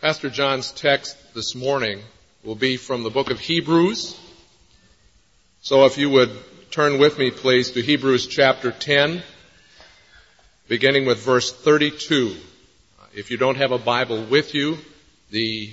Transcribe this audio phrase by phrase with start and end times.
[0.00, 2.00] Pastor John's text this morning
[2.44, 4.16] will be from the book of Hebrews.
[5.60, 6.30] So if you would
[6.70, 9.24] turn with me please to Hebrews chapter 10,
[10.68, 12.36] beginning with verse 32.
[13.12, 14.78] If you don't have a Bible with you,
[15.32, 15.72] the,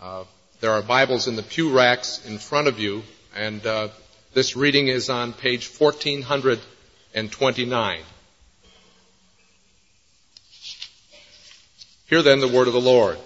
[0.00, 0.22] uh,
[0.60, 3.02] there are Bibles in the pew racks in front of you,
[3.34, 3.88] and uh,
[4.32, 8.00] this reading is on page 1429.
[12.06, 13.18] Hear then the word of the Lord.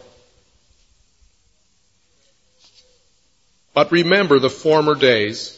[3.73, 5.57] But remember the former days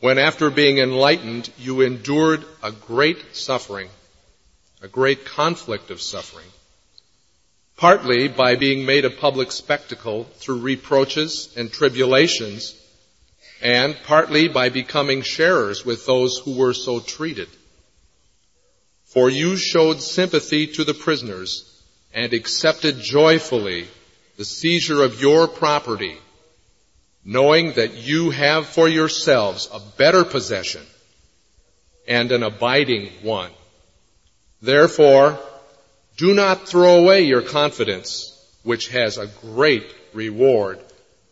[0.00, 3.88] when after being enlightened you endured a great suffering,
[4.82, 6.46] a great conflict of suffering,
[7.76, 12.74] partly by being made a public spectacle through reproaches and tribulations,
[13.60, 17.48] and partly by becoming sharers with those who were so treated.
[19.06, 21.70] For you showed sympathy to the prisoners
[22.12, 23.88] and accepted joyfully
[24.36, 26.18] the seizure of your property
[27.24, 30.82] knowing that you have for yourselves a better possession
[32.06, 33.50] and an abiding one.
[34.60, 35.38] Therefore,
[36.16, 38.30] do not throw away your confidence,
[38.62, 40.78] which has a great reward,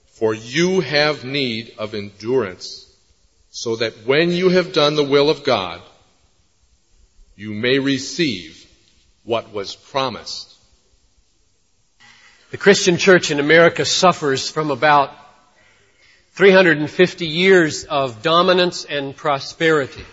[0.06, 2.88] for you have need of endurance,
[3.50, 5.80] so that when you have done the will of God,
[7.36, 8.66] you may receive
[9.24, 10.48] what was promised.
[12.50, 15.10] The Christian church in America suffers from about
[16.34, 20.04] 350 years of dominance and prosperity.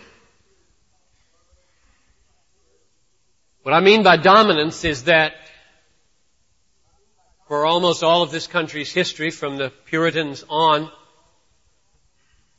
[3.62, 5.32] What I mean by dominance is that
[7.48, 10.90] for almost all of this country's history, from the Puritans on,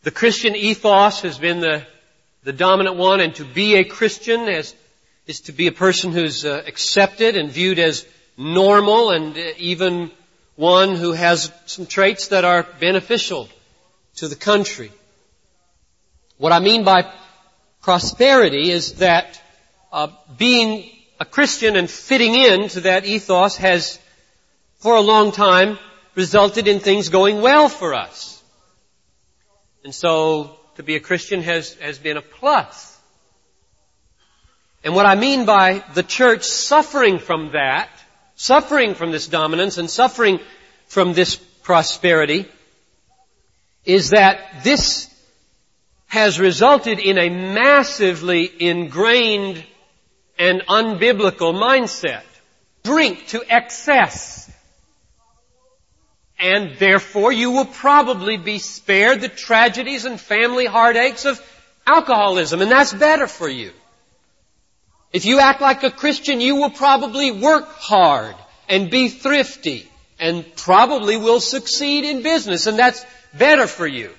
[0.04, 1.86] the Christian ethos has been the,
[2.44, 4.74] the dominant one, and to be a Christian is,
[5.28, 8.06] is to be a person who's uh, accepted and viewed as
[8.38, 10.12] normal and uh, even
[10.62, 13.50] one who has some traits that are beneficial
[14.14, 14.92] to the country.
[16.38, 17.12] What I mean by
[17.82, 19.42] prosperity is that
[19.92, 20.88] uh, being
[21.20, 23.98] a Christian and fitting into that ethos has,
[24.78, 25.80] for a long time,
[26.14, 28.44] resulted in things going well for us.
[29.84, 33.00] And so, to be a Christian has, has been a plus.
[34.84, 37.90] And what I mean by the church suffering from that
[38.42, 40.40] suffering from this dominance and suffering
[40.88, 42.48] from this prosperity
[43.86, 45.08] is that this
[46.08, 49.64] has resulted in a massively ingrained
[50.40, 52.24] and unbiblical mindset.
[52.84, 54.52] Drink to excess.
[56.40, 61.40] And therefore you will probably be spared the tragedies and family heartaches of
[61.86, 63.72] alcoholism, and that's better for you.
[65.14, 68.36] If you act like a Christian, you will probably work hard
[68.70, 69.90] and be thrifty
[70.20, 74.12] and probably will succeed in business and that's better for you.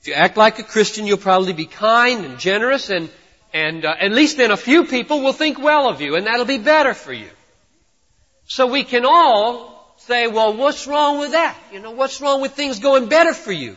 [0.00, 3.10] If you act like a Christian, you'll probably be kind and generous and,
[3.52, 6.46] and uh, at least then a few people will think well of you and that'll
[6.46, 7.28] be better for you.
[8.46, 11.56] So we can all say, well, what's wrong with that?
[11.70, 13.76] You know, what's wrong with things going better for you?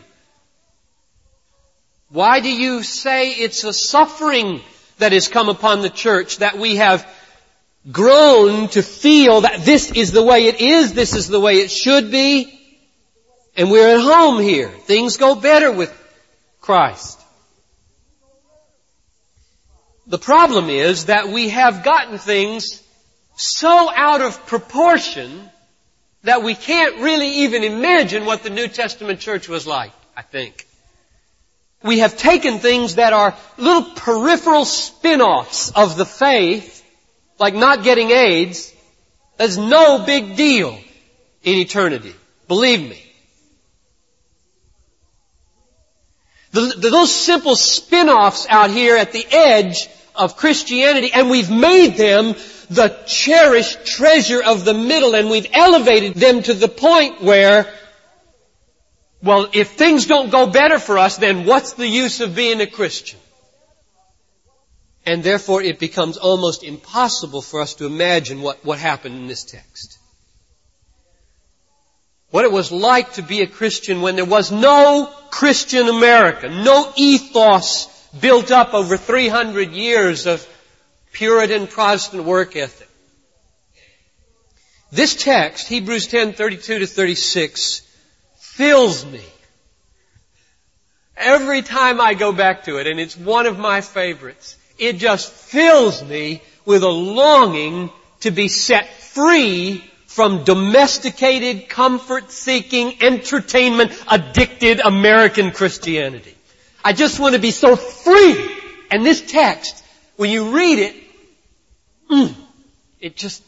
[2.08, 4.62] Why do you say it's a suffering
[4.98, 7.06] that has come upon the church that we have
[7.90, 11.70] grown to feel that this is the way it is, this is the way it
[11.70, 12.60] should be,
[13.56, 14.68] and we're at home here.
[14.68, 15.92] Things go better with
[16.60, 17.20] Christ.
[20.06, 22.82] The problem is that we have gotten things
[23.36, 25.48] so out of proportion
[26.22, 30.66] that we can't really even imagine what the New Testament church was like, I think
[31.84, 36.82] we have taken things that are little peripheral spin-offs of the faith,
[37.38, 38.72] like not getting AIDS,
[39.36, 40.78] that's no big deal
[41.42, 42.14] in eternity.
[42.48, 43.00] Believe me.
[46.52, 51.96] The, the, those simple spin-offs out here at the edge of Christianity, and we've made
[51.96, 52.34] them
[52.70, 57.70] the cherished treasure of the middle, and we've elevated them to the point where
[59.24, 62.66] well, if things don't go better for us, then what's the use of being a
[62.66, 63.18] Christian?
[65.06, 69.44] And therefore it becomes almost impossible for us to imagine what, what happened in this
[69.44, 69.98] text.
[72.30, 76.92] What it was like to be a Christian when there was no Christian America, no
[76.96, 77.86] ethos
[78.20, 80.46] built up over 300 years of
[81.12, 82.88] Puritan Protestant work ethic.
[84.92, 87.83] This text, Hebrews 10, 32 to 36,
[88.54, 89.24] fills me.
[91.16, 95.30] Every time I go back to it, and it's one of my favorites, it just
[95.30, 97.90] fills me with a longing
[98.20, 106.34] to be set free from domesticated, comfort-seeking, entertainment-addicted American Christianity.
[106.84, 108.50] I just want to be so free.
[108.92, 109.84] And this text,
[110.16, 110.94] when you read it,
[112.08, 112.34] mm,
[113.00, 113.42] it just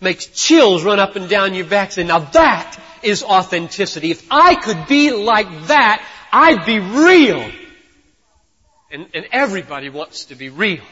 [0.00, 1.96] makes chills run up and down your back.
[1.98, 4.10] And now that is authenticity.
[4.10, 7.50] If I could be like that, I'd be real.
[8.90, 10.82] And, and everybody wants to be real.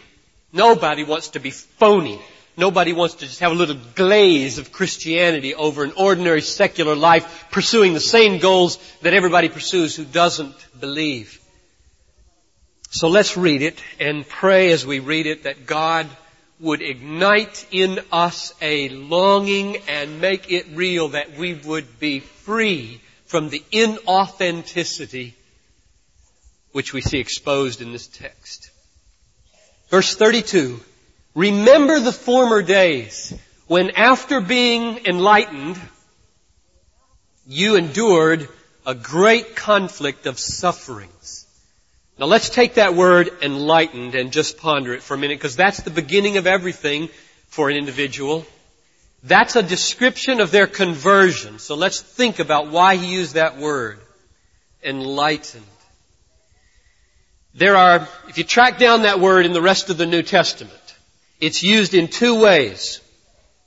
[0.53, 2.21] Nobody wants to be phony.
[2.57, 7.47] Nobody wants to just have a little glaze of Christianity over an ordinary secular life
[7.51, 11.41] pursuing the same goals that everybody pursues who doesn't believe.
[12.91, 16.07] So let's read it and pray as we read it that God
[16.63, 23.01] would ignite in us a longing and make it real that we would be free
[23.27, 25.35] from the inauthenticity
[26.71, 28.71] which we see exposed in this text.
[29.91, 30.81] Verse 32,
[31.35, 33.35] remember the former days
[33.67, 35.81] when after being enlightened,
[37.47, 38.49] you endured
[38.87, 41.42] a great conflict of sufferings.
[42.23, 45.83] Now let's take that word enlightened and just ponder it for a minute because that's
[45.83, 47.09] the beginning of everything
[47.49, 48.47] for an individual.
[49.25, 51.59] That's a description of their conversion.
[51.59, 53.99] So let's think about why he used that word.
[54.85, 55.67] Enlightened.
[57.55, 60.95] There are, if you track down that word in the rest of the New Testament,
[61.41, 63.01] it's used in two ways.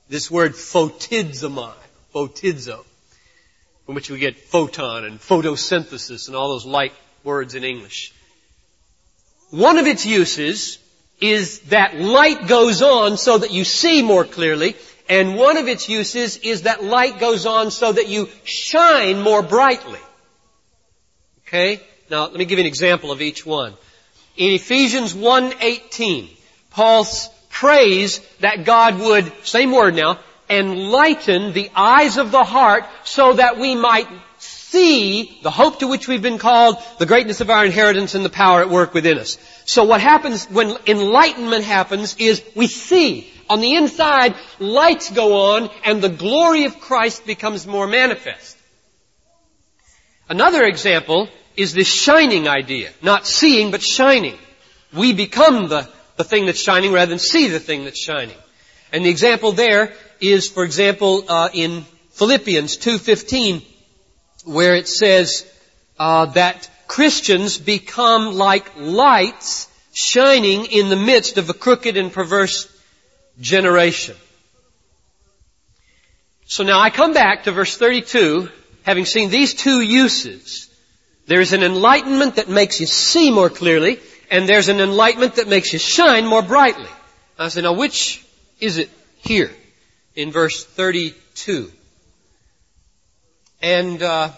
[0.08, 1.74] This word photizomai,
[2.14, 2.86] photizo,
[3.84, 8.14] from which we get photon and photosynthesis and all those light words in English.
[9.50, 10.78] One of its uses
[11.20, 14.76] is that light goes on so that you see more clearly,
[15.08, 19.42] and one of its uses is that light goes on so that you shine more
[19.42, 20.00] brightly.
[21.46, 21.80] Okay?
[22.10, 23.74] Now, let me give you an example of each one.
[24.36, 26.28] In Ephesians 1.18,
[26.70, 27.06] Paul
[27.48, 30.18] prays that God would, same word now,
[30.50, 34.08] enlighten the eyes of the heart so that we might
[34.76, 38.36] see the hope to which we've been called, the greatness of our inheritance and the
[38.44, 39.38] power at work within us.
[39.64, 43.32] So what happens when enlightenment happens is we see.
[43.48, 48.58] On the inside, lights go on and the glory of Christ becomes more manifest.
[50.28, 52.90] Another example is this shining idea.
[53.00, 54.36] Not seeing, but shining.
[54.92, 58.36] We become the, the thing that's shining rather than see the thing that's shining.
[58.92, 63.62] And the example there is, for example, uh, in Philippians 2.15,
[64.46, 65.46] where it says
[65.98, 72.72] uh, that Christians become like lights shining in the midst of a crooked and perverse
[73.40, 74.16] generation.
[76.46, 78.48] So now I come back to verse 32,
[78.84, 80.66] having seen these two uses
[81.26, 83.98] there's an enlightenment that makes you see more clearly,
[84.30, 86.88] and there's an enlightenment that makes you shine more brightly.
[87.38, 88.24] I say, now which
[88.60, 89.50] is it here
[90.14, 91.72] in verse 32?
[93.62, 94.30] And uh,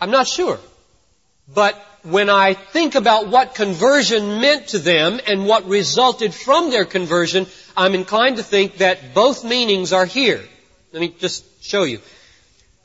[0.00, 0.58] I'm not sure.
[1.52, 6.84] But when I think about what conversion meant to them and what resulted from their
[6.84, 10.42] conversion, I'm inclined to think that both meanings are here.
[10.92, 12.00] Let me just show you.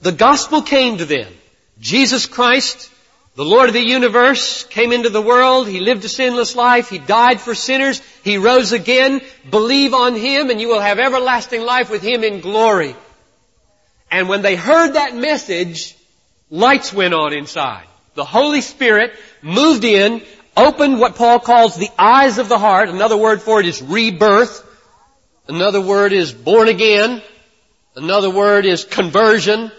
[0.02, 1.32] The gospel came to them.
[1.80, 2.92] Jesus Christ
[3.34, 5.66] the Lord of the universe came into the world.
[5.66, 6.90] He lived a sinless life.
[6.90, 8.02] He died for sinners.
[8.26, 9.22] He rose again.
[9.50, 12.94] Believe on Him and you will have everlasting life with Him in glory.
[14.12, 15.96] And when they heard that message,
[16.50, 17.88] lights went on inside.
[18.14, 20.22] The Holy Spirit moved in,
[20.56, 22.90] opened what Paul calls the eyes of the heart.
[22.90, 24.68] Another word for it is rebirth.
[25.48, 27.22] Another word is born again.
[27.96, 29.72] Another word is conversion.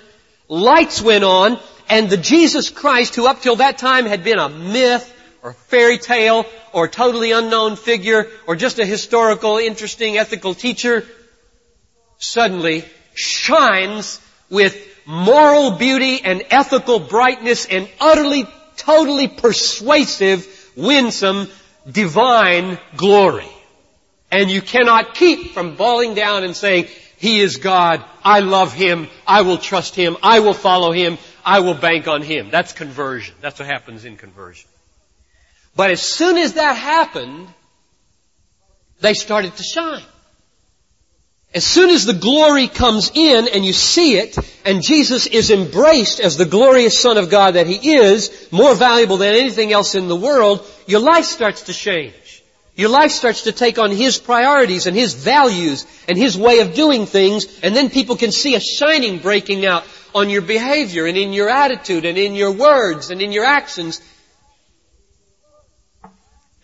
[0.49, 4.49] Lights went on and the Jesus Christ, who up till that time had been a
[4.49, 5.09] myth,
[5.42, 11.04] or fairy tale, or totally unknown figure, or just a historical, interesting, ethical teacher,
[12.18, 14.21] suddenly shines
[14.52, 21.49] with moral beauty and ethical brightness and utterly, totally persuasive, winsome,
[21.90, 23.49] divine glory.
[24.30, 29.09] And you cannot keep from falling down and saying, He is God, I love Him,
[29.26, 32.50] I will trust Him, I will follow Him, I will bank on him.
[32.50, 33.35] That's conversion.
[33.40, 34.68] That's what happens in conversion.
[35.75, 37.49] But as soon as that happened,
[39.00, 40.02] they started to shine.
[41.54, 46.18] As soon as the glory comes in and you see it, and Jesus is embraced
[46.18, 50.09] as the glorious Son of God that He is, more valuable than anything else in
[50.09, 52.42] the world, your life starts to change.
[52.75, 56.73] Your life starts to take on His priorities and His values and His way of
[56.73, 61.18] doing things, and then people can see a shining breaking out on your behavior and
[61.18, 64.00] in your attitude and in your words and in your actions.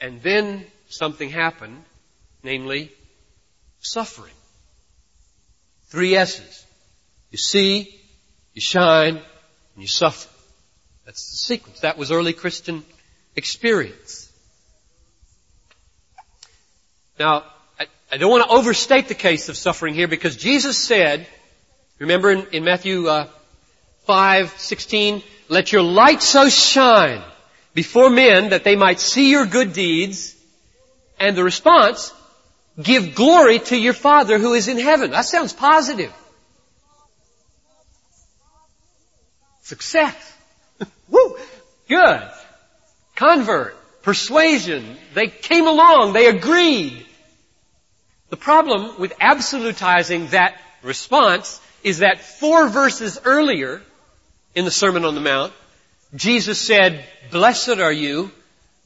[0.01, 1.85] And then something happened,
[2.43, 2.91] namely
[3.81, 4.33] suffering.
[5.89, 6.67] Three S's.
[7.31, 7.95] You see,
[8.55, 9.23] you shine, and
[9.77, 10.29] you suffer.
[11.05, 11.81] That's the sequence.
[11.81, 12.85] That was early Christian
[13.37, 14.31] experience.
[17.19, 17.45] Now,
[17.79, 21.27] I, I don't want to overstate the case of suffering here because Jesus said,
[21.99, 23.27] remember in, in Matthew uh,
[24.05, 27.23] 5, 16, let your light so shine
[27.75, 30.35] before men that they might see your good deeds.
[31.19, 32.13] And the response,
[32.81, 35.11] give glory to your Father who is in heaven.
[35.11, 36.13] That sounds positive.
[39.63, 40.37] Success.
[41.09, 41.37] Woo!
[41.89, 42.31] Good.
[43.17, 43.77] Convert.
[44.03, 44.97] Persuasion.
[45.15, 46.13] They came along.
[46.13, 47.05] They agreed.
[48.31, 53.83] The problem with absolutizing that response is that four verses earlier
[54.55, 55.53] in the Sermon on the Mount,
[56.15, 58.31] Jesus said, Blessed are you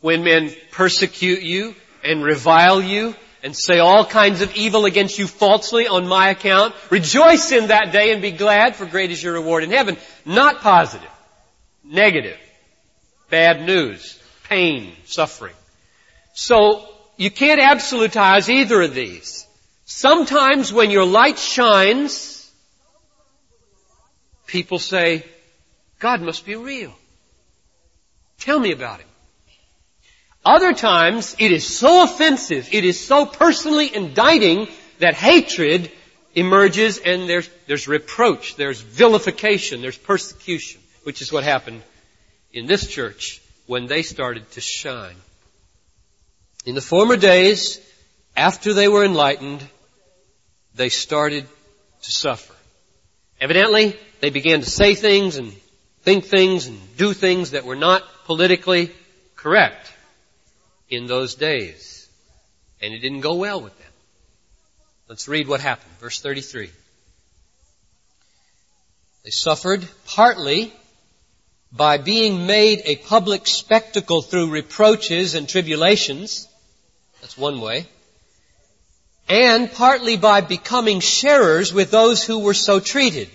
[0.00, 5.26] when men persecute you and revile you and say all kinds of evil against you
[5.26, 6.74] falsely on my account.
[6.90, 9.96] Rejoice in that day and be glad, for great is your reward in heaven.
[10.24, 11.10] Not positive.
[11.84, 12.38] Negative.
[13.30, 14.20] Bad news.
[14.44, 14.92] Pain.
[15.04, 15.54] Suffering.
[16.34, 19.46] So, you can't absolutize either of these.
[19.84, 22.50] Sometimes when your light shines,
[24.46, 25.24] people say,
[25.98, 26.94] God must be real.
[28.38, 29.08] Tell me about him.
[30.44, 34.66] Other times, it is so offensive, it is so personally indicting
[34.98, 35.90] that hatred
[36.34, 41.82] emerges and there's, there's reproach, there's vilification, there's persecution, which is what happened
[42.52, 45.14] in this church when they started to shine.
[46.66, 47.80] In the former days,
[48.36, 49.64] after they were enlightened,
[50.74, 51.46] they started
[52.02, 52.54] to suffer.
[53.40, 55.52] Evidently, they began to say things and
[56.00, 58.90] think things and do things that were not politically
[59.36, 59.92] correct
[60.92, 62.08] in those days.
[62.80, 63.92] And it didn't go well with them.
[65.08, 65.92] Let's read what happened.
[66.00, 66.70] Verse 33.
[69.24, 70.72] They suffered partly
[71.70, 76.48] by being made a public spectacle through reproaches and tribulations.
[77.20, 77.86] That's one way.
[79.28, 83.30] And partly by becoming sharers with those who were so treated.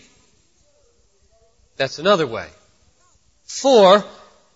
[1.77, 2.47] That's another way.
[3.45, 4.03] For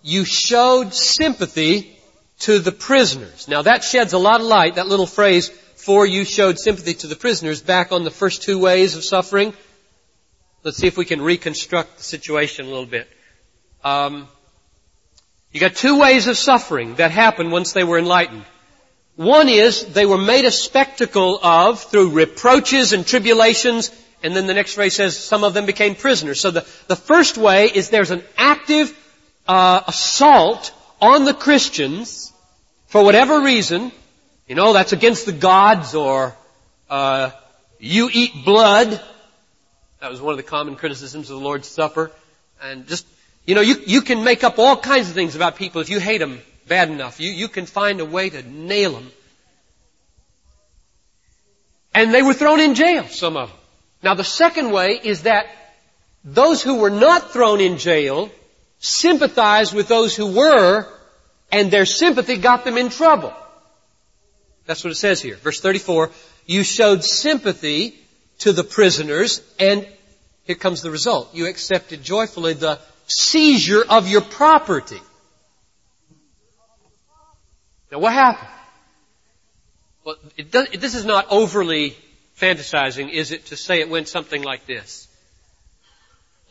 [0.04, 1.98] you showed sympathy
[2.42, 3.48] to the prisoners.
[3.48, 7.08] Now that sheds a lot of light, that little phrase, for you showed sympathy to
[7.08, 9.54] the prisoners, back on the first two ways of suffering.
[10.64, 13.08] Let's see if we can reconstruct the situation a little bit.
[13.84, 14.28] Um,
[15.52, 18.46] you got two ways of suffering that happened once they were enlightened.
[19.16, 23.92] One is they were made a spectacle of through reproaches and tribulations,
[24.24, 26.40] and then the next phrase says some of them became prisoners.
[26.40, 28.98] So the, the first way is there's an active
[29.48, 32.32] uh, assault on the Christians
[32.88, 33.92] for whatever reason.
[34.48, 36.36] You know, that's against the gods or
[36.90, 37.32] uh,
[37.80, 39.02] you eat blood.
[40.00, 42.12] That was one of the common criticisms of the Lord's Supper.
[42.62, 43.08] And just,
[43.46, 46.00] you know, you, you can make up all kinds of things about people if you
[46.00, 47.20] hate them bad enough.
[47.20, 49.12] You, you can find a way to nail them.
[51.94, 53.58] And they were thrown in jail, some of them.
[54.04, 55.48] Now the second way is that
[56.24, 58.30] those who were not thrown in jail
[58.82, 60.88] sympathized with those who were,
[61.52, 63.34] and their sympathy got them in trouble.
[64.66, 65.36] That's what it says here.
[65.36, 66.12] Verse 34,
[66.46, 67.96] you showed sympathy
[68.40, 69.88] to the prisoners, and
[70.44, 71.34] here comes the result.
[71.34, 75.02] You accepted joyfully the seizure of your property.
[77.92, 78.50] Now what happened?
[80.04, 80.16] Well,
[80.50, 81.96] does, this is not overly
[82.40, 85.08] fantasizing, is it, to say it went something like this?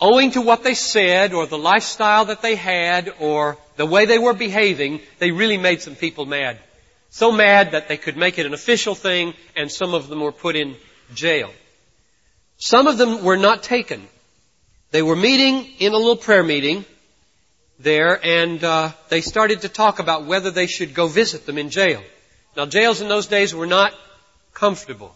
[0.00, 4.18] Owing to what they said or the lifestyle that they had or the way they
[4.18, 6.58] were behaving, they really made some people mad.
[7.10, 10.32] So mad that they could make it an official thing and some of them were
[10.32, 10.76] put in
[11.14, 11.50] jail.
[12.56, 14.06] Some of them were not taken.
[14.90, 16.84] They were meeting in a little prayer meeting
[17.78, 21.70] there and uh, they started to talk about whether they should go visit them in
[21.70, 22.02] jail.
[22.56, 23.94] Now jails in those days were not
[24.52, 25.14] comfortable.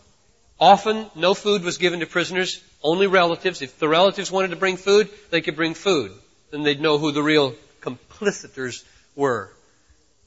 [0.60, 3.60] Often, no food was given to prisoners, only relatives.
[3.60, 6.12] If the relatives wanted to bring food, they could bring food.
[6.50, 8.84] Then they'd know who the real complicitors
[9.16, 9.52] were.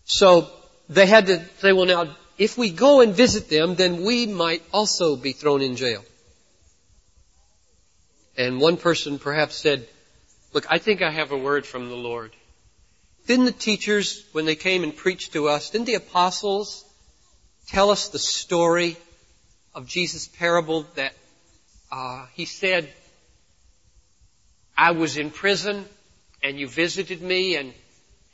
[0.05, 0.49] So,
[0.89, 4.63] they had to say, well now, if we go and visit them, then we might
[4.73, 6.03] also be thrown in jail.
[8.37, 9.87] And one person perhaps said,
[10.53, 12.31] look, I think I have a word from the Lord.
[13.25, 16.85] Didn't the teachers, when they came and preached to us, didn't the apostles
[17.67, 18.97] tell us the story
[19.77, 21.13] of Jesus' parable that
[21.91, 22.91] uh, he said,
[24.75, 25.85] I was in prison
[26.41, 27.73] and you visited me and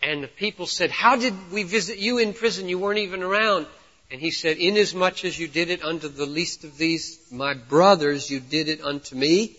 [0.02, 2.68] and the people said, How did we visit you in prison?
[2.68, 3.68] You weren't even around.
[4.12, 8.30] And he said, Inasmuch as you did it unto the least of these, my brothers,
[8.30, 9.56] you did it unto me.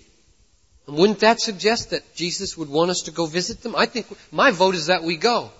[0.86, 3.74] And wouldn't that suggest that Jesus would want us to go visit them?
[3.74, 5.50] I think my vote is that we go.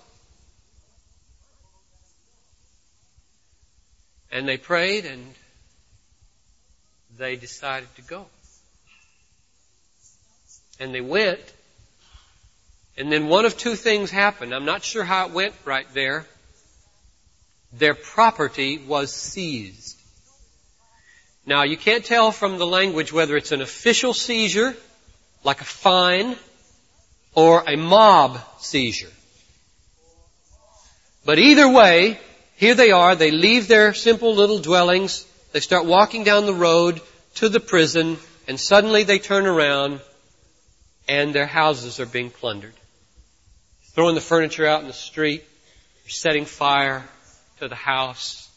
[4.31, 5.33] And they prayed and
[7.17, 8.25] they decided to go.
[10.79, 11.41] And they went.
[12.97, 14.53] And then one of two things happened.
[14.53, 16.25] I'm not sure how it went right there.
[17.73, 19.97] Their property was seized.
[21.45, 24.75] Now you can't tell from the language whether it's an official seizure,
[25.43, 26.35] like a fine,
[27.33, 29.11] or a mob seizure.
[31.25, 32.19] But either way,
[32.55, 36.99] here they are, they leave their simple little dwellings, they start walking down the road
[37.35, 40.01] to the prison, and suddenly they turn around
[41.07, 42.73] and their houses are being plundered.
[43.93, 45.45] Throwing the furniture out in the street,
[46.09, 47.05] setting fire
[47.61, 48.51] to the house.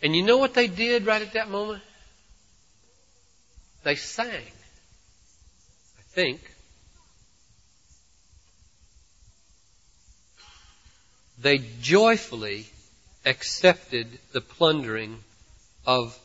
[0.00, 1.82] And you know what they did right at that moment?
[3.82, 4.30] They sang.
[5.98, 6.40] I think.
[11.38, 12.71] They joyfully
[13.24, 15.18] accepted the plundering
[15.86, 16.18] of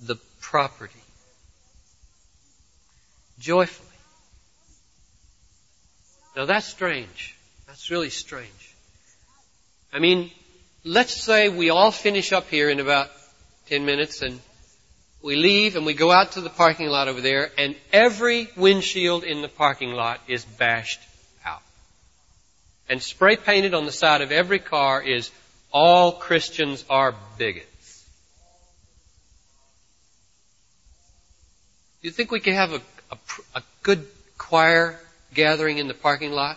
[0.00, 1.00] the property.
[3.38, 3.86] Joyfully.
[6.36, 7.34] Now that's strange.
[7.66, 8.74] That's really strange.
[9.92, 10.30] I mean,
[10.84, 13.10] let's say we all finish up here in about
[13.68, 14.38] 10 minutes and
[15.22, 19.24] we leave and we go out to the parking lot over there and every windshield
[19.24, 21.00] in the parking lot is bashed
[21.44, 21.62] out.
[22.88, 25.30] And spray painted on the side of every car is
[25.78, 28.08] all Christians are bigots.
[32.00, 32.80] Do you think we could have a,
[33.10, 33.18] a,
[33.56, 34.06] a good
[34.38, 34.98] choir
[35.34, 36.56] gathering in the parking lot?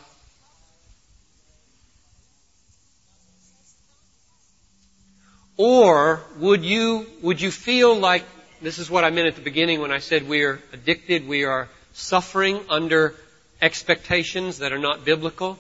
[5.58, 8.24] Or would you, would you feel like,
[8.62, 11.44] this is what I meant at the beginning when I said we are addicted, we
[11.44, 13.16] are suffering under
[13.62, 15.60] expectations that are not biblical?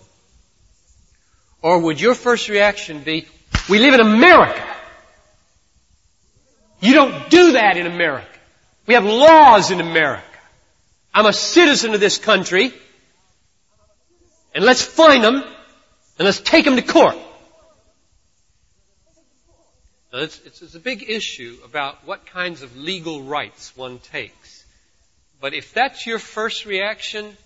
[1.62, 3.28] Or would your first reaction be,
[3.70, 4.66] we live in America.
[6.82, 8.28] You don't do that in America.
[8.86, 10.24] We have laws in America.
[11.14, 12.74] I'm a citizen of this country.
[14.56, 17.16] And let's find them and let's take them to court.
[20.12, 24.66] Now, it's, it's, it's a big issue about what kinds of legal rights one takes.
[25.40, 27.38] But if that's your first reaction,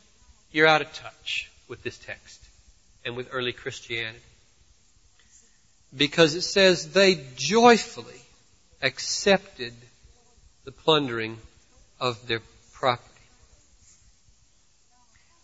[0.51, 2.41] you're out of touch with this text
[3.05, 4.19] and with early Christianity.
[5.95, 8.21] Because it says they joyfully
[8.81, 9.73] accepted
[10.65, 11.37] the plundering
[11.99, 12.41] of their
[12.73, 13.09] property.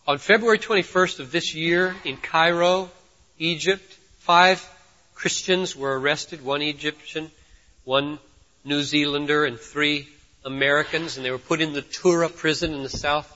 [0.06, 2.90] On February 21st of this year in Cairo,
[3.38, 4.68] Egypt, five
[5.14, 7.30] Christians were arrested, one Egyptian,
[7.84, 8.18] one
[8.64, 10.08] New Zealander, and three
[10.44, 13.30] Americans, and they were put in the Tura prison in the south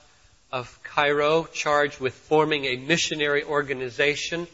[0.51, 4.47] of Cairo, charged with forming a missionary organization.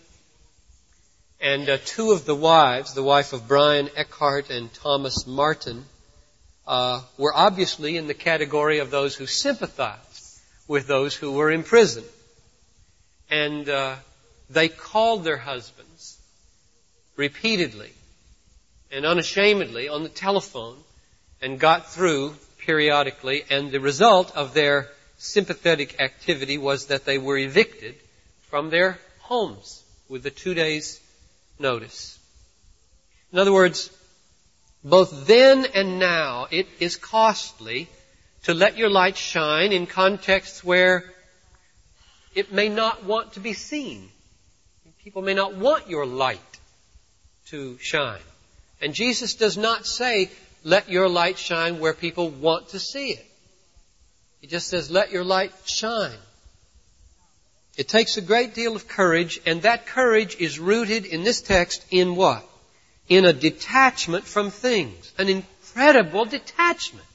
[1.41, 5.87] And uh, two of the wives, the wife of Brian Eckhart and Thomas Martin,
[6.67, 11.63] uh, were obviously in the category of those who sympathized with those who were in
[11.63, 12.05] prison.
[13.31, 13.97] And uh,
[14.51, 16.19] they called their husbands
[17.17, 17.93] repeatedly
[18.93, 20.77] and unashamedly on the telephone
[21.41, 27.39] and got through periodically, and the result of their sympathetic activity was that they were
[27.39, 27.95] evicted
[28.51, 31.01] from their homes with the two days
[31.61, 32.19] notice.
[33.33, 33.91] In other words,
[34.83, 37.89] both then and now, it is costly
[38.45, 41.05] to let your light shine in contexts where
[42.35, 44.09] it may not want to be seen.
[45.05, 46.41] People may not want your light
[47.49, 48.21] to shine.
[48.81, 50.31] And Jesus does not say,
[50.65, 53.27] let your light shine where people want to see it.
[54.41, 56.17] He just says, let your light shine.
[57.77, 61.85] It takes a great deal of courage, and that courage is rooted in this text
[61.91, 62.47] in what?
[63.09, 65.13] In a detachment from things.
[65.19, 67.07] An incredible detachment.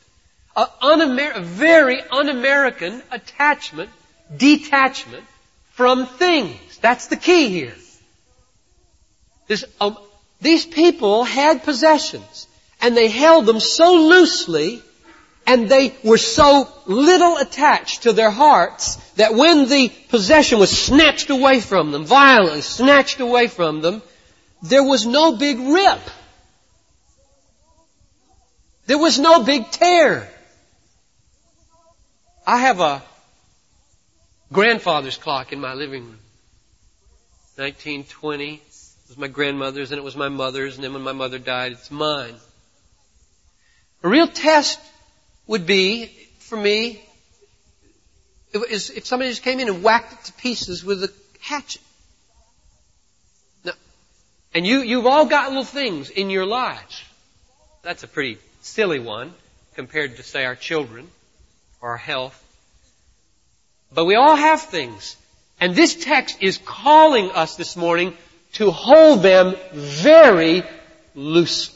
[0.56, 3.90] A, un-Amer- a very un-American attachment,
[4.36, 5.26] detachment
[5.72, 6.78] from things.
[6.78, 7.76] That's the key here.
[9.48, 9.98] This um,
[10.42, 12.48] these people had possessions
[12.82, 14.82] and they held them so loosely
[15.48, 21.30] and they were so little attached to their hearts that when the possession was snatched
[21.30, 24.02] away from them, violently snatched away from them,
[24.64, 26.00] there was no big rip.
[28.88, 30.30] There was no big tear.
[32.46, 33.04] I have a
[34.52, 36.20] grandfather's clock in my living room.
[37.56, 38.56] 1920.
[38.56, 38.62] It
[39.10, 41.90] was my grandmother's and it was my mother's and then when my mother died, it's
[41.90, 42.36] mine.
[44.04, 44.80] A real test
[45.48, 46.08] would be,
[46.40, 47.02] for me,
[48.54, 51.82] if somebody just came in and whacked it to pieces with a hatchet.
[53.64, 53.74] Now,
[54.54, 57.04] and you, you've all got little things in your lives.
[57.82, 59.34] That's a pretty silly one
[59.76, 61.08] compared to, say, our children
[61.82, 62.42] or our health.
[63.94, 65.18] But we all have things.
[65.60, 68.14] And this text is calling us this morning
[68.54, 70.64] to hold them very
[71.14, 71.75] loosely.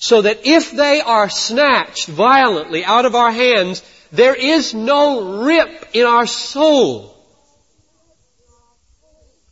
[0.00, 5.90] So that if they are snatched violently out of our hands, there is no rip
[5.92, 7.14] in our soul.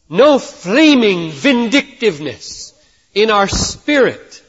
[0.09, 2.73] No flaming vindictiveness
[3.15, 4.43] in our spirit.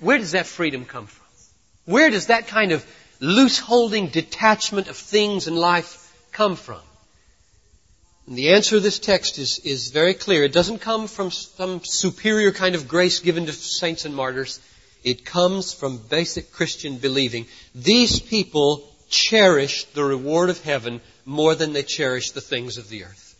[0.00, 1.26] Where does that freedom come from?
[1.84, 2.84] Where does that kind of
[3.20, 6.80] loose holding detachment of things in life come from?
[8.26, 10.42] And the answer to this text is, is very clear.
[10.42, 14.60] It doesn't come from some superior kind of grace given to saints and martyrs.
[15.04, 17.46] It comes from basic Christian believing.
[17.74, 23.04] These people cherish the reward of heaven more than they cherish the things of the
[23.04, 23.34] earth.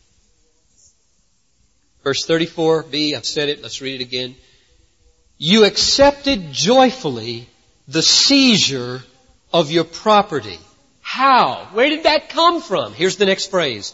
[2.04, 4.36] Verse 34b, I've said it, let's read it again.
[5.38, 7.48] You accepted joyfully
[7.88, 9.02] the seizure
[9.52, 10.60] of your property.
[11.00, 11.68] How?
[11.72, 12.92] Where did that come from?
[12.92, 13.92] Here's the next phrase.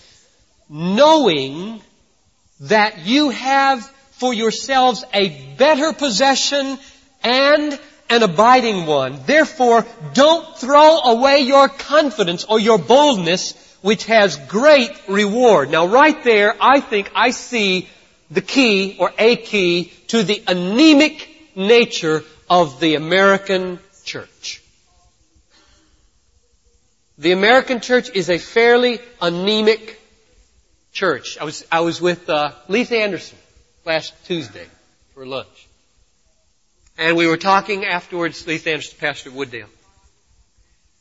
[0.74, 1.82] Knowing
[2.60, 6.78] that you have for yourselves a better possession
[7.22, 9.20] and an abiding one.
[9.26, 15.70] Therefore, don't throw away your confidence or your boldness, which has great reward.
[15.70, 17.86] Now right there, I think I see
[18.30, 24.62] the key or a key to the anemic nature of the American church.
[27.18, 29.98] The American church is a fairly anemic
[30.92, 31.38] church.
[31.40, 33.38] I was, I was with uh, Leith Anderson
[33.84, 34.66] last Tuesday
[35.14, 35.68] for lunch.
[36.98, 39.68] And we were talking afterwards, Leith Anderson, Pastor of Wooddale.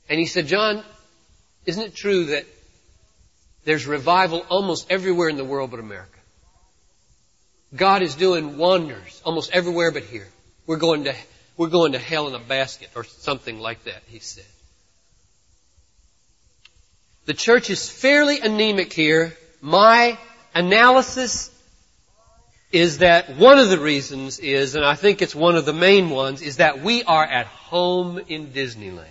[0.10, 0.84] And he said, John,
[1.66, 2.46] isn't it true that
[3.66, 6.08] there's revival almost everywhere in the world but America?
[7.76, 10.28] God is doing wonders almost everywhere but here.
[10.66, 11.16] We're going to,
[11.58, 14.46] we're going to hell in a basket or something like that, he said.
[17.26, 19.38] The church is fairly anemic here.
[19.62, 20.18] My
[20.56, 21.52] analysis
[22.72, 26.10] is that one of the reasons is, and I think it's one of the main
[26.10, 29.06] ones, is that we are at home in Disneyland.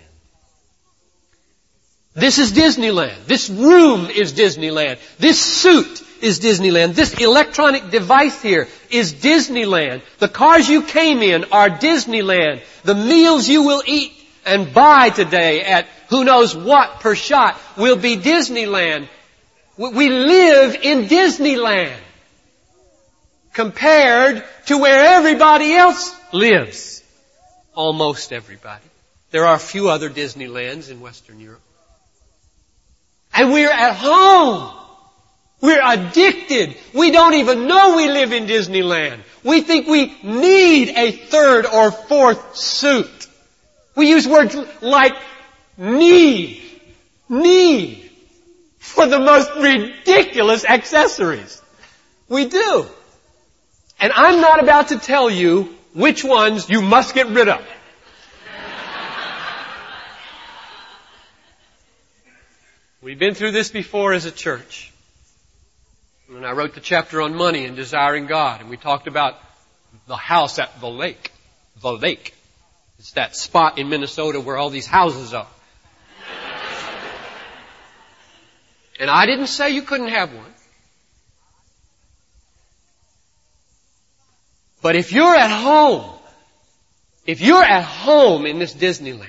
[2.13, 3.25] This is Disneyland.
[3.25, 4.99] This room is Disneyland.
[5.17, 6.93] This suit is Disneyland.
[6.93, 10.01] This electronic device here is Disneyland.
[10.19, 12.61] The cars you came in are Disneyland.
[12.83, 14.11] The meals you will eat
[14.45, 19.07] and buy today at who knows what per shot will be Disneyland.
[19.77, 21.97] We live in Disneyland
[23.53, 27.03] compared to where everybody else lives.
[27.73, 28.83] Almost everybody.
[29.31, 31.61] There are a few other Disneylands in Western Europe.
[33.33, 34.77] And we're at home.
[35.61, 36.75] We're addicted.
[36.93, 39.21] We don't even know we live in Disneyland.
[39.43, 43.27] We think we need a third or fourth suit.
[43.95, 45.15] We use words like
[45.77, 46.61] need,
[47.29, 48.10] need
[48.81, 51.61] for the most ridiculous accessories.
[52.27, 52.87] We do.
[53.99, 57.63] And I'm not about to tell you which ones you must get rid of.
[63.03, 64.91] We've been through this before as a church.
[66.27, 69.37] When I wrote the chapter on money and desiring God, and we talked about
[70.07, 71.31] the house at the lake.
[71.81, 72.33] The lake.
[72.97, 75.47] It's that spot in Minnesota where all these houses are.
[79.01, 80.53] And I didn't say you couldn't have one.
[84.83, 86.07] But if you're at home,
[87.25, 89.25] if you're at home in this Disneyland,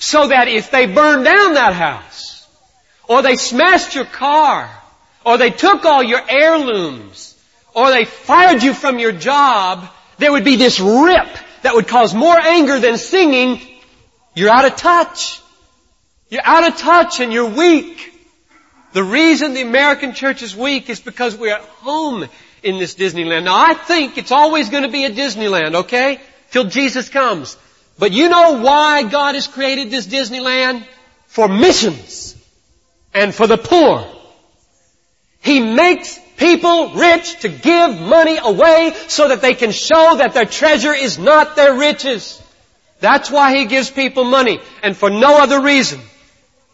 [0.00, 2.48] so that if they burn down that house,
[3.08, 4.68] or they smashed your car,
[5.24, 7.40] or they took all your heirlooms,
[7.74, 11.28] or they fired you from your job, there would be this rip
[11.62, 13.60] that would cause more anger than singing,
[14.34, 15.40] you're out of touch.
[16.28, 18.11] You're out of touch and you're weak.
[18.92, 22.26] The reason the American church is weak is because we're at home
[22.62, 23.44] in this Disneyland.
[23.44, 26.20] Now I think it's always going to be a Disneyland, okay?
[26.50, 27.56] Till Jesus comes.
[27.98, 30.86] But you know why God has created this Disneyland?
[31.26, 32.36] For missions.
[33.14, 34.06] And for the poor.
[35.40, 40.44] He makes people rich to give money away so that they can show that their
[40.44, 42.40] treasure is not their riches.
[43.00, 44.60] That's why He gives people money.
[44.82, 46.00] And for no other reason.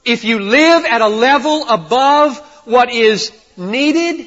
[0.05, 4.27] If you live at a level above what is needed,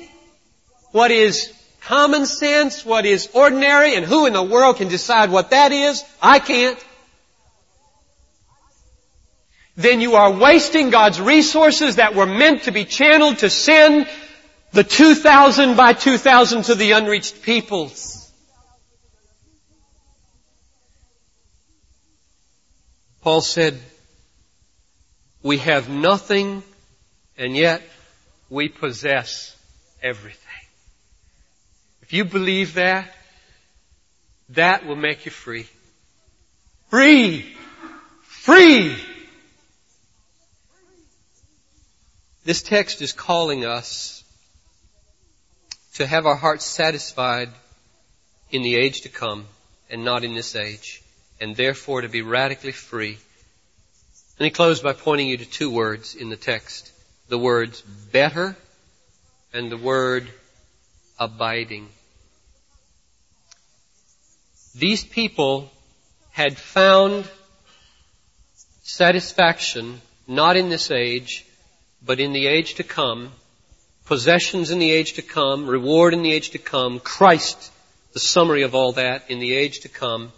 [0.92, 5.52] what is common sense, what is ordinary, and who in the world can decide what
[5.52, 6.04] that is?
[6.22, 6.78] I can't.
[9.76, 14.08] Then you are wasting God's resources that were meant to be channeled to send
[14.74, 18.32] the 2,000 by 2,000 to the unreached peoples.
[23.22, 23.80] Paul said,
[25.43, 26.63] we have nothing
[27.38, 27.82] and yet
[28.49, 29.56] we possess
[30.01, 30.38] everything.
[32.01, 33.10] If you believe that,
[34.49, 35.67] that will make you free.
[36.89, 37.56] Free!
[38.23, 38.97] Free!
[42.43, 44.23] This text is calling us
[45.93, 47.49] to have our hearts satisfied
[48.51, 49.45] in the age to come
[49.89, 51.01] and not in this age,
[51.39, 53.17] and therefore to be radically free.
[54.41, 56.91] Let me close by pointing you to two words in the text.
[57.30, 58.56] The words better
[59.54, 60.27] and the word
[61.19, 61.88] abiding.
[64.73, 65.71] These people
[66.32, 67.30] had found
[68.82, 71.45] satisfaction not in this age,
[72.04, 73.34] but in the age to come,
[74.08, 77.71] possessions in the age to come, reward in the age to come, Christ,
[78.13, 80.32] the summary of all that in the age to come.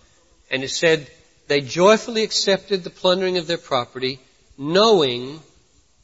[0.52, 1.08] And it said,
[1.54, 4.20] they joyfully accepted the plundering of their property,
[4.58, 5.40] knowing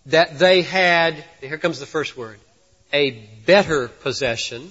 [0.06, 2.40] that they had, here comes the first word,
[2.94, 3.10] a
[3.48, 4.70] better possession,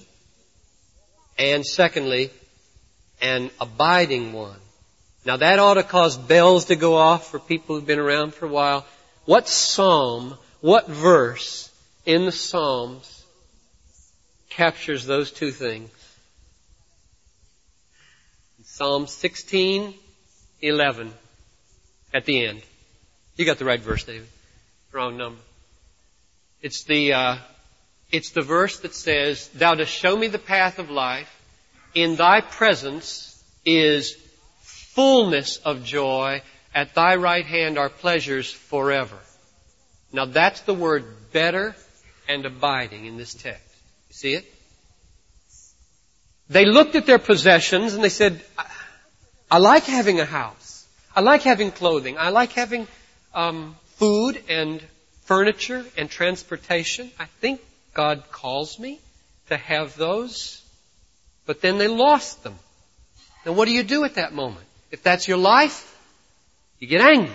[1.36, 2.30] and secondly,
[3.20, 4.60] an abiding one.
[5.24, 8.46] Now that ought to cause bells to go off for people who've been around for
[8.46, 8.86] a while.
[9.24, 11.72] What psalm what verse
[12.06, 13.24] in the Psalms
[14.48, 15.90] captures those two things?
[18.62, 19.94] Psalm 16,
[20.60, 21.12] 11
[22.12, 22.62] at the end.
[23.36, 24.28] You got the right verse, David.
[24.92, 25.40] Wrong number.
[26.60, 27.36] It's the, uh,
[28.10, 31.32] it's the verse that says, Thou dost show me the path of life.
[31.94, 34.16] In thy presence is
[34.62, 36.42] fullness of joy.
[36.74, 39.16] At thy right hand are pleasures forever.
[40.12, 41.76] Now that's the word better
[42.28, 43.62] and abiding in this text.
[44.08, 44.54] You see it?
[46.50, 48.42] They looked at their possessions and they said,
[49.50, 50.86] I like having a house.
[51.14, 52.18] I like having clothing.
[52.18, 52.86] I like having
[53.34, 54.82] um, food and
[55.22, 57.10] furniture and transportation.
[57.18, 57.60] I think
[57.94, 59.00] God calls me
[59.48, 60.62] to have those.
[61.46, 62.54] But then they lost them.
[63.46, 64.66] Now what do you do at that moment?
[64.90, 65.96] If that's your life,
[66.78, 67.34] you get angry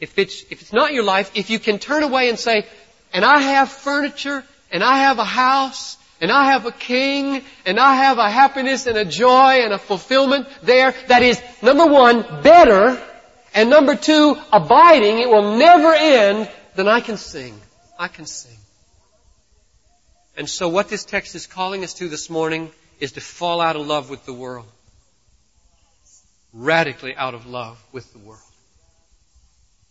[0.00, 2.66] if it's, if it's not your life, if you can turn away and say,
[3.12, 7.78] and I have furniture, and I have a house, and I have a king, and
[7.78, 12.42] I have a happiness and a joy and a fulfillment there that is, number one,
[12.42, 13.00] better,
[13.54, 17.58] and number two, abiding, it will never end, then I can sing.
[17.98, 18.56] I can sing.
[20.36, 23.76] And so what this text is calling us to this morning is to fall out
[23.76, 24.66] of love with the world.
[26.52, 28.40] Radically out of love with the world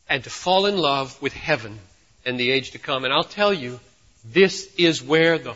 [0.10, 1.80] and to fall in love with heaven
[2.26, 3.06] and the age to come.
[3.06, 3.80] And I'll tell you,
[4.26, 5.56] this is where the,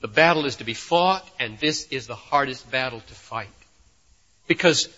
[0.00, 3.48] the battle is to be fought, and this is the hardest battle to fight.
[4.46, 4.88] Because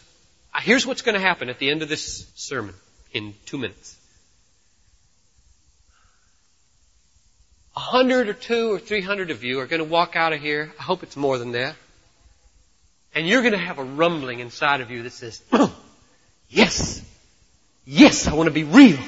[0.55, 2.75] uh, here's what's going to happen at the end of this sermon
[3.13, 3.97] in two minutes.
[7.77, 10.41] A hundred or two or three hundred of you are going to walk out of
[10.41, 10.73] here.
[10.79, 11.77] I hope it's more than that.
[13.15, 15.43] And you're going to have a rumbling inside of you that says,
[16.49, 17.03] yes,
[17.93, 18.99] Yes, I want to be real.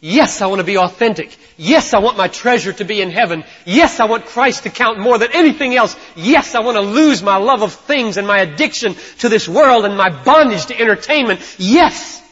[0.00, 1.36] Yes, I want to be authentic.
[1.58, 3.44] Yes, I want my treasure to be in heaven.
[3.66, 5.94] Yes, I want Christ to count more than anything else.
[6.16, 9.84] Yes, I want to lose my love of things and my addiction to this world
[9.84, 11.40] and my bondage to entertainment.
[11.58, 12.22] Yes.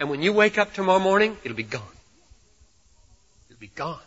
[0.00, 1.82] And when you wake up tomorrow morning, it'll be gone.
[3.48, 4.00] It'll be gone.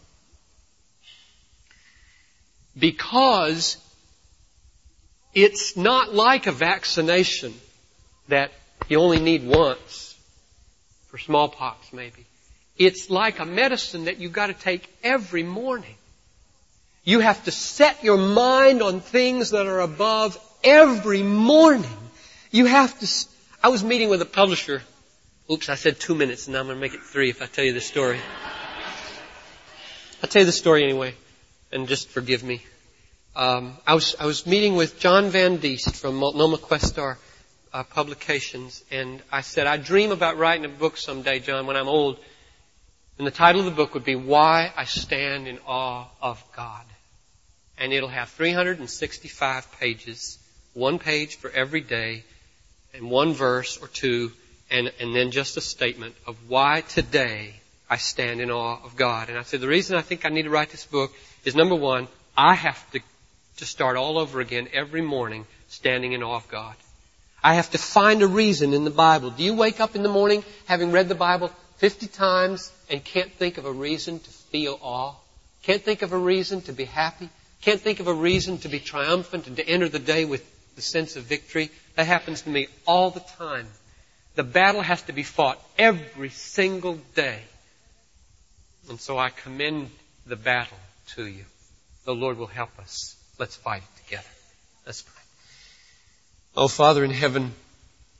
[2.77, 3.77] Because
[5.33, 7.53] it's not like a vaccination
[8.27, 8.51] that
[8.89, 10.14] you only need once
[11.15, 12.25] for smallpox maybe.
[12.77, 15.95] It's like a medicine that you've got to take every morning.
[17.05, 21.97] You have to set your mind on things that are above every morning.
[22.51, 23.07] You have to,
[23.63, 24.81] I was meeting with a publisher.
[25.49, 27.45] Oops, I said two minutes and now I'm going to make it three if I
[27.45, 28.19] tell you the story.
[30.21, 31.13] I'll tell you the story anyway,
[31.71, 32.61] and just forgive me.
[33.37, 37.17] Um, I was I was meeting with John Van Diest from Multnomah Questar,
[37.75, 41.89] uh, publications, and I said, I dream about writing a book someday, John, when I'm
[41.89, 42.17] old.
[43.17, 46.85] And the title of the book would be Why I Stand in Awe of God.
[47.77, 50.39] And it'll have 365 pages,
[50.73, 52.23] one page for every day,
[52.93, 54.31] and one verse or two,
[54.71, 57.55] and, and then just a statement of why today
[57.89, 59.27] I stand in awe of God.
[59.27, 61.11] And I said, the reason I think I need to write this book
[61.43, 62.07] is number one,
[62.37, 63.01] I have to
[63.57, 66.75] to start all over again every morning standing in awe of God.
[67.45, 69.29] I have to find a reason in the Bible.
[69.29, 73.31] Do you wake up in the morning having read the Bible 50 times and can't
[73.31, 75.13] think of a reason to feel awe?
[75.61, 77.29] Can't think of a reason to be happy?
[77.61, 80.43] Can't think of a reason to be triumphant and to enter the day with
[80.75, 81.69] the sense of victory?
[81.93, 83.67] That happens to me all the time.
[84.33, 87.41] The battle has to be fought every single day.
[88.89, 89.91] And so I commend
[90.25, 90.79] the battle
[91.09, 91.45] to you.
[92.05, 93.15] The Lord will help us.
[93.37, 94.33] Let's fight it together.
[94.87, 95.21] Let's pray.
[96.57, 97.53] Oh, Father in heaven,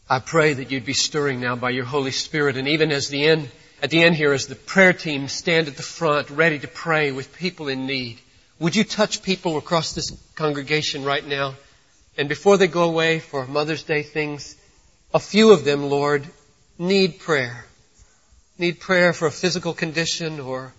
[0.10, 3.24] I pray that you'd be stirring now by your Holy Spirit and even as the
[3.24, 3.50] end,
[3.82, 7.14] at the end here as the prayer team stand at the front ready to pray
[7.14, 8.20] with people in need,
[8.60, 11.56] would you touch people across this congregation right now?
[12.18, 14.58] And before they go away for Mother's Day things,
[15.14, 16.28] a few of them, Lord,
[16.78, 17.64] need prayer.
[18.58, 20.74] Need prayer for a physical condition or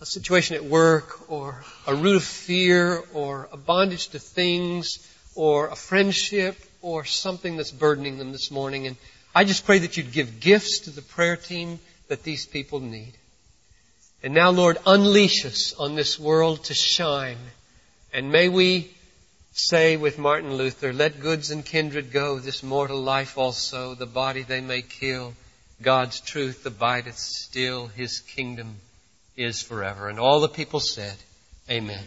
[0.00, 5.68] a situation at work or a root of fear or a bondage to things or
[5.68, 8.86] a friendship or something that's burdening them this morning.
[8.86, 8.96] And
[9.34, 13.14] I just pray that you'd give gifts to the prayer team that these people need.
[14.22, 17.38] And now, Lord, unleash us on this world to shine.
[18.12, 18.90] And may we
[19.52, 24.42] say with Martin Luther, let goods and kindred go, this mortal life also, the body
[24.42, 25.32] they may kill.
[25.80, 28.76] God's truth abideth still, His kingdom
[29.36, 30.08] is forever.
[30.08, 31.16] And all the people said,
[31.70, 32.04] Amen.